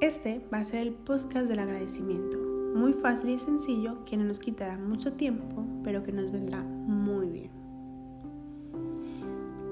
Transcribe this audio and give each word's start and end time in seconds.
Este 0.00 0.40
va 0.50 0.56
a 0.56 0.64
ser 0.64 0.80
el 0.80 0.94
podcast 0.94 1.46
del 1.46 1.58
agradecimiento, 1.58 2.38
muy 2.74 2.94
fácil 2.94 3.28
y 3.28 3.38
sencillo 3.38 4.02
que 4.06 4.16
no 4.16 4.24
nos 4.24 4.38
quitará 4.38 4.78
mucho 4.78 5.12
tiempo, 5.12 5.62
pero 5.84 6.02
que 6.02 6.10
nos 6.10 6.32
vendrá 6.32 6.62
muy 6.62 7.28
bien. 7.28 7.50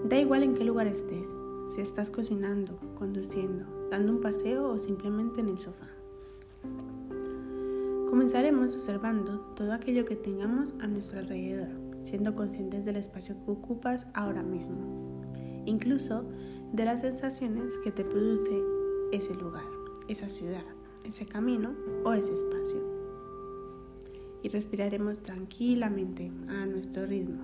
Da 0.07 0.19
igual 0.19 0.43
en 0.43 0.53
qué 0.53 0.65
lugar 0.65 0.87
estés, 0.87 1.35
si 1.69 1.81
estás 1.81 2.11
cocinando, 2.11 2.79
conduciendo, 2.95 3.89
dando 3.91 4.13
un 4.13 4.21
paseo 4.21 4.69
o 4.69 4.79
simplemente 4.79 5.41
en 5.41 5.49
el 5.49 5.59
sofá. 5.59 5.89
Comenzaremos 8.11 8.75
observando 8.75 9.41
todo 9.57 9.73
aquello 9.73 10.05
que 10.05 10.17
tengamos 10.17 10.75
a 10.83 10.89
nuestro 10.89 11.21
alrededor, 11.21 11.71
siendo 12.01 12.35
conscientes 12.35 12.85
del 12.85 12.97
espacio 12.97 13.35
que 13.47 13.51
ocupas 13.51 14.07
ahora 14.13 14.43
mismo, 14.43 15.23
incluso 15.65 16.27
de 16.75 16.85
las 16.85 17.01
sensaciones 17.01 17.79
que 17.79 17.93
te 17.93 18.05
produce 18.05 18.63
ese 19.11 19.35
lugar, 19.35 19.78
esa 20.09 20.31
ciudad, 20.31 20.65
ese 21.05 21.27
camino 21.27 21.75
o 22.05 22.13
ese 22.13 22.35
espacio. 22.35 22.83
Y 24.43 24.49
respiraremos 24.49 25.21
tranquilamente 25.21 26.31
a 26.49 26.67
nuestro 26.67 27.07
ritmo. 27.07 27.43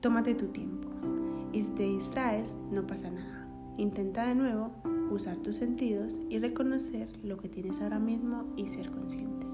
Tómate 0.00 0.34
tu 0.34 0.46
tiempo 0.48 0.88
y 1.52 1.62
si 1.62 1.70
te 1.70 1.84
distraes 1.84 2.54
no 2.70 2.86
pasa 2.86 3.10
nada. 3.10 3.46
Intenta 3.78 4.26
de 4.26 4.34
nuevo 4.34 4.70
usar 5.10 5.36
tus 5.38 5.56
sentidos 5.56 6.20
y 6.28 6.38
reconocer 6.38 7.08
lo 7.22 7.36
que 7.36 7.48
tienes 7.48 7.80
ahora 7.80 7.98
mismo 7.98 8.52
y 8.56 8.66
ser 8.68 8.90
consciente. 8.90 9.51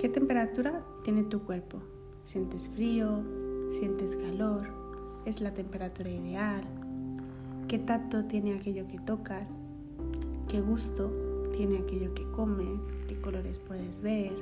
¿Qué 0.00 0.08
temperatura 0.08 0.82
tiene 1.04 1.24
tu 1.24 1.42
cuerpo? 1.42 1.82
¿Sientes 2.24 2.70
frío? 2.70 3.22
¿Sientes 3.68 4.16
calor? 4.16 4.66
¿Es 5.26 5.42
la 5.42 5.52
temperatura 5.52 6.08
ideal? 6.08 6.64
¿Qué 7.68 7.78
tacto 7.78 8.24
tiene 8.24 8.54
aquello 8.54 8.88
que 8.88 8.98
tocas? 8.98 9.54
¿Qué 10.48 10.62
gusto 10.62 11.12
tiene 11.54 11.80
aquello 11.80 12.14
que 12.14 12.24
comes? 12.30 12.96
¿Qué 13.08 13.20
colores 13.20 13.58
puedes 13.58 14.00
ver? 14.00 14.32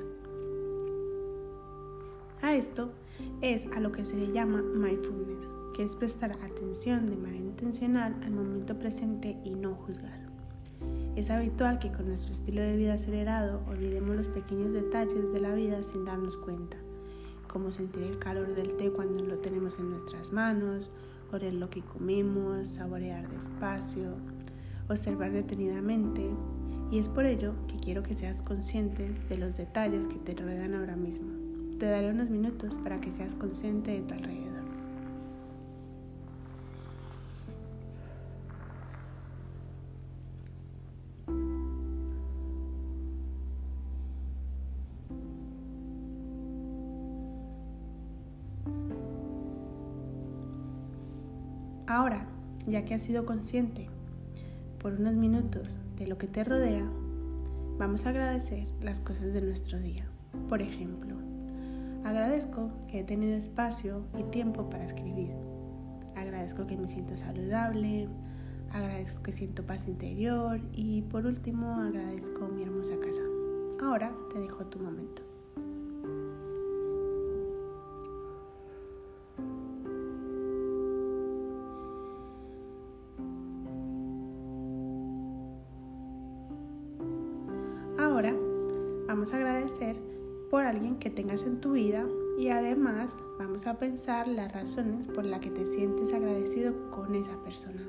A 2.41 2.55
esto 2.55 2.91
es 3.41 3.67
a 3.75 3.81
lo 3.81 3.91
que 3.91 4.05
se 4.05 4.17
le 4.17 4.31
llama 4.31 4.63
mindfulness, 4.63 5.53
que 5.75 5.83
es 5.83 5.97
prestar 5.97 6.39
atención 6.41 7.07
de 7.07 7.17
manera 7.17 7.45
intencional 7.45 8.15
al 8.23 8.31
momento 8.31 8.79
presente 8.79 9.37
y 9.43 9.57
no 9.57 9.75
juzgar. 9.75 10.28
Es 11.17 11.31
habitual 11.31 11.79
que 11.79 11.91
con 11.91 12.07
nuestro 12.07 12.33
estilo 12.33 12.61
de 12.61 12.77
vida 12.77 12.95
acelerado 12.95 13.61
olvidemos 13.69 14.15
los 14.15 14.29
pequeños 14.29 14.73
detalles 14.73 15.33
de 15.33 15.41
la 15.41 15.53
vida 15.55 15.83
sin 15.83 16.05
darnos 16.05 16.37
cuenta, 16.37 16.77
como 17.49 17.73
sentir 17.73 18.03
el 18.05 18.19
calor 18.19 18.55
del 18.55 18.75
té 18.75 18.93
cuando 18.93 19.25
lo 19.25 19.39
tenemos 19.39 19.79
en 19.79 19.91
nuestras 19.91 20.33
manos, 20.33 20.91
oler 21.33 21.55
lo 21.55 21.71
que 21.71 21.83
comemos, 21.83 22.71
saborear 22.71 23.29
despacio, 23.29 24.15
observar 24.89 25.33
detenidamente. 25.33 26.29
Y 26.91 26.99
es 26.99 27.09
por 27.09 27.27
ello 27.27 27.55
que 27.67 27.77
quiero 27.77 28.03
que 28.03 28.15
seas 28.15 28.41
consciente 28.41 29.13
de 29.29 29.39
los 29.39 29.57
detalles 29.57 30.07
que 30.07 30.17
te 30.17 30.35
rodean 30.35 30.75
ahora 30.75 30.97
mismo. 30.97 31.29
Te 31.79 31.87
daré 31.87 32.11
unos 32.11 32.31
minutos 32.31 32.77
para 32.83 33.01
que 33.01 33.13
seas 33.13 33.35
consciente 33.35 33.91
de 33.91 34.01
tu 34.03 34.15
alrededor. 34.15 34.58
Ahora, 51.89 52.27
ya 52.67 52.85
que 52.85 52.93
has 52.93 53.03
sido 53.03 53.25
consciente 53.25 53.89
por 54.79 54.93
unos 54.93 55.15
minutos 55.15 55.79
de 55.97 56.07
lo 56.07 56.19
que 56.19 56.27
te 56.27 56.45
rodea, 56.45 56.87
vamos 57.79 58.05
a 58.05 58.11
agradecer 58.11 58.69
las 58.83 59.01
cosas 59.01 59.33
de 59.33 59.41
nuestro 59.41 59.81
día. 59.81 60.07
Por 60.51 60.61
ejemplo, 60.61 61.17
agradezco 62.05 62.71
que 62.89 63.01
he 63.01 63.05
tenido 63.05 63.35
espacio 63.37 64.03
y 64.19 64.23
tiempo 64.25 64.69
para 64.69 64.85
escribir. 64.85 65.31
Agradezco 66.15 66.67
que 66.67 66.77
me 66.77 66.89
siento 66.89 67.17
saludable. 67.17 68.07
Agradezco 68.71 69.23
que 69.23 69.33
siento 69.33 69.65
paz 69.65 69.89
interior. 69.89 70.61
Y 70.73 71.01
por 71.03 71.25
último, 71.25 71.77
agradezco 71.77 72.49
mi 72.49 72.65
hermosa 72.65 72.97
casa. 73.03 73.23
Ahora 73.81 74.13
te 74.31 74.39
dejo 74.41 74.67
tu 74.67 74.79
momento. 74.79 75.28
Vamos 89.29 89.47
a 89.47 89.51
agradecer 89.51 89.97
por 90.51 90.65
alguien 90.65 90.97
que 90.97 91.11
tengas 91.11 91.43
en 91.43 91.61
tu 91.61 91.73
vida 91.73 92.07
y 92.39 92.49
además 92.49 93.19
vamos 93.39 93.67
a 93.67 93.79
pensar 93.79 94.27
las 94.27 94.51
razones 94.51 95.07
por 95.07 95.27
las 95.27 95.41
que 95.41 95.51
te 95.51 95.67
sientes 95.67 96.15
agradecido 96.15 96.91
con 96.91 97.15
esa 97.15 97.37
persona. 97.43 97.83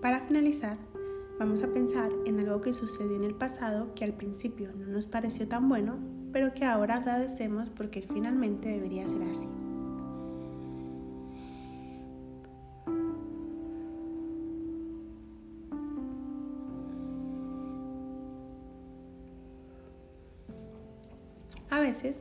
Para 0.00 0.20
finalizar, 0.20 0.78
vamos 1.40 1.64
a 1.64 1.68
pensar 1.72 2.12
en 2.26 2.38
algo 2.38 2.60
que 2.60 2.72
sucedió 2.72 3.16
en 3.16 3.24
el 3.24 3.34
pasado 3.34 3.92
que 3.96 4.04
al 4.04 4.12
principio 4.12 4.70
no 4.72 4.86
nos 4.86 5.08
pareció 5.08 5.48
tan 5.48 5.68
bueno, 5.68 5.98
pero 6.32 6.54
que 6.54 6.64
ahora 6.64 6.94
agradecemos 6.94 7.70
porque 7.70 8.02
finalmente 8.02 8.68
debería 8.68 9.08
ser 9.08 9.22
así. 9.24 9.48
Veces 21.86 22.20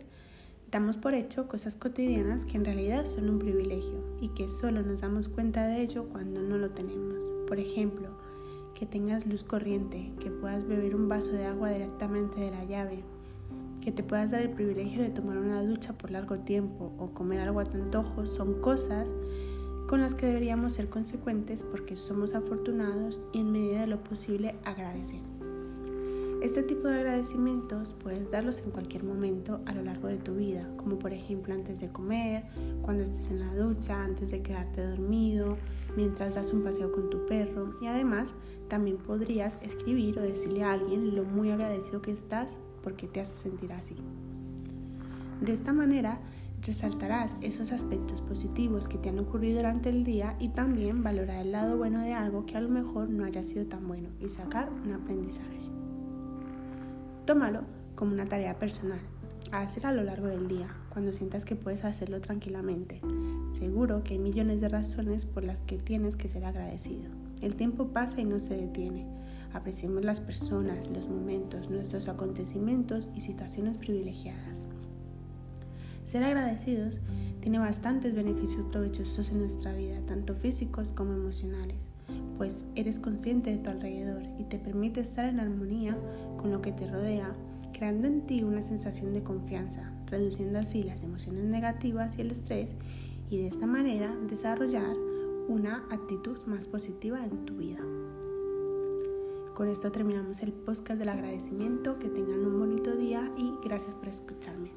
damos 0.71 0.97
por 0.97 1.13
hecho 1.15 1.47
cosas 1.47 1.75
cotidianas 1.75 2.45
que 2.45 2.57
en 2.57 2.65
realidad 2.65 3.05
son 3.05 3.29
un 3.29 3.39
privilegio 3.39 4.03
y 4.21 4.29
que 4.29 4.47
solo 4.47 4.83
nos 4.83 5.01
damos 5.01 5.27
cuenta 5.27 5.65
de 5.65 5.81
ello 5.81 6.07
cuando 6.11 6.41
no 6.41 6.57
lo 6.57 6.69
tenemos. 6.69 7.23
Por 7.47 7.59
ejemplo, 7.59 8.09
que 8.75 8.85
tengas 8.85 9.25
luz 9.25 9.43
corriente, 9.43 10.11
que 10.19 10.29
puedas 10.29 10.67
beber 10.67 10.95
un 10.95 11.09
vaso 11.09 11.31
de 11.31 11.45
agua 11.45 11.71
directamente 11.71 12.41
de 12.41 12.51
la 12.51 12.63
llave, 12.65 13.03
que 13.81 13.91
te 13.91 14.03
puedas 14.03 14.31
dar 14.31 14.41
el 14.41 14.51
privilegio 14.51 15.01
de 15.01 15.09
tomar 15.09 15.37
una 15.37 15.63
ducha 15.63 15.93
por 15.93 16.11
largo 16.11 16.37
tiempo 16.39 16.93
o 16.99 17.11
comer 17.11 17.39
algo 17.39 17.59
a 17.59 17.65
tu 17.65 17.77
antojo, 17.77 18.27
son 18.27 18.61
cosas 18.61 19.11
con 19.87 20.01
las 20.01 20.13
que 20.13 20.27
deberíamos 20.27 20.73
ser 20.73 20.89
consecuentes 20.89 21.63
porque 21.63 21.95
somos 21.95 22.35
afortunados 22.35 23.21
y 23.33 23.39
en 23.39 23.51
medida 23.51 23.81
de 23.81 23.87
lo 23.87 24.03
posible 24.03 24.55
agradecer. 24.63 25.34
Este 26.45 26.61
tipo 26.61 26.87
de 26.87 26.97
agradecimientos 26.97 27.95
puedes 28.03 28.29
darlos 28.29 28.59
en 28.59 28.69
cualquier 28.69 29.03
momento 29.03 29.61
a 29.65 29.73
lo 29.73 29.81
largo 29.81 30.09
de 30.09 30.17
tu 30.17 30.35
vida, 30.35 30.69
como 30.77 30.99
por 30.99 31.11
ejemplo 31.11 31.55
antes 31.55 31.79
de 31.79 31.89
comer, 31.89 32.43
cuando 32.83 33.01
estés 33.01 33.31
en 33.31 33.39
la 33.39 33.51
ducha, 33.55 34.03
antes 34.03 34.29
de 34.29 34.43
quedarte 34.43 34.85
dormido, 34.85 35.57
mientras 35.97 36.35
das 36.35 36.53
un 36.53 36.63
paseo 36.63 36.91
con 36.91 37.09
tu 37.09 37.25
perro 37.25 37.73
y 37.81 37.87
además 37.87 38.35
también 38.67 38.97
podrías 38.97 39.59
escribir 39.63 40.19
o 40.19 40.21
decirle 40.21 40.61
a 40.61 40.73
alguien 40.73 41.15
lo 41.15 41.23
muy 41.23 41.49
agradecido 41.49 42.03
que 42.03 42.11
estás 42.11 42.59
porque 42.83 43.07
te 43.07 43.21
hace 43.21 43.35
sentir 43.35 43.73
así. 43.73 43.95
De 45.41 45.51
esta 45.51 45.73
manera 45.73 46.19
resaltarás 46.61 47.37
esos 47.41 47.71
aspectos 47.71 48.21
positivos 48.21 48.87
que 48.87 48.99
te 48.99 49.09
han 49.09 49.17
ocurrido 49.17 49.57
durante 49.57 49.89
el 49.89 50.03
día 50.03 50.35
y 50.39 50.49
también 50.49 51.01
valorar 51.01 51.41
el 51.41 51.53
lado 51.53 51.75
bueno 51.75 52.01
de 52.01 52.13
algo 52.13 52.45
que 52.45 52.55
a 52.55 52.61
lo 52.61 52.69
mejor 52.69 53.09
no 53.09 53.25
haya 53.25 53.41
sido 53.41 53.65
tan 53.65 53.87
bueno 53.87 54.09
y 54.19 54.29
sacar 54.29 54.69
un 54.85 54.93
aprendizaje. 54.93 55.74
Tómalo 57.25 57.61
como 57.95 58.13
una 58.13 58.27
tarea 58.27 58.59
personal, 58.59 58.99
a 59.51 59.61
hacer 59.61 59.87
a 59.87 59.93
lo 59.93 60.03
largo 60.03 60.27
del 60.27 60.47
día, 60.47 60.67
cuando 60.89 61.11
sientas 61.11 61.43
que 61.43 61.55
puedes 61.55 61.83
hacerlo 61.83 62.21
tranquilamente. 62.21 63.01
Seguro 63.49 64.03
que 64.03 64.13
hay 64.13 64.19
millones 64.19 64.61
de 64.61 64.69
razones 64.69 65.25
por 65.25 65.43
las 65.43 65.63
que 65.63 65.79
tienes 65.79 66.17
que 66.17 66.27
ser 66.27 66.45
agradecido. 66.45 67.09
El 67.41 67.55
tiempo 67.55 67.87
pasa 67.87 68.21
y 68.21 68.25
no 68.25 68.39
se 68.39 68.55
detiene. 68.55 69.07
Apreciemos 69.53 70.05
las 70.05 70.21
personas, 70.21 70.91
los 70.91 71.07
momentos, 71.07 71.69
nuestros 71.71 72.09
acontecimientos 72.09 73.09
y 73.15 73.21
situaciones 73.21 73.77
privilegiadas. 73.77 74.64
Ser 76.05 76.23
agradecidos 76.23 77.01
tiene 77.41 77.59
bastantes 77.59 78.15
beneficios 78.15 78.65
provechosos 78.71 79.29
en 79.31 79.39
nuestra 79.39 79.73
vida, 79.73 79.99
tanto 80.07 80.33
físicos 80.33 80.91
como 80.91 81.13
emocionales 81.13 81.85
pues 82.37 82.65
eres 82.75 82.99
consciente 82.99 83.51
de 83.51 83.57
tu 83.57 83.69
alrededor 83.69 84.23
y 84.37 84.43
te 84.43 84.59
permite 84.59 84.99
estar 84.99 85.25
en 85.25 85.39
armonía 85.39 85.97
con 86.37 86.51
lo 86.51 86.61
que 86.61 86.71
te 86.71 86.87
rodea, 86.87 87.33
creando 87.73 88.07
en 88.07 88.25
ti 88.25 88.43
una 88.43 88.61
sensación 88.61 89.13
de 89.13 89.23
confianza, 89.23 89.91
reduciendo 90.07 90.59
así 90.59 90.83
las 90.83 91.03
emociones 91.03 91.45
negativas 91.45 92.17
y 92.17 92.21
el 92.21 92.31
estrés 92.31 92.69
y 93.29 93.37
de 93.37 93.47
esta 93.47 93.65
manera 93.65 94.13
desarrollar 94.29 94.95
una 95.47 95.85
actitud 95.91 96.39
más 96.45 96.67
positiva 96.67 97.23
en 97.23 97.45
tu 97.45 97.55
vida. 97.55 97.79
Con 99.53 99.69
esto 99.69 99.89
terminamos 99.91 100.41
el 100.41 100.51
podcast 100.51 100.99
del 100.99 101.07
agradecimiento. 101.07 101.97
Que 101.97 102.09
tengan 102.09 102.45
un 102.45 102.59
bonito 102.59 102.93
día 102.93 103.31
y 103.37 103.53
gracias 103.63 103.95
por 103.95 104.09
escucharme. 104.09 104.71